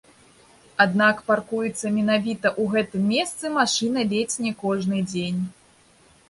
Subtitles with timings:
[0.85, 5.39] Аднак паркуецца менавіта ў гэтым месцы машына ледзь не кожны дзень.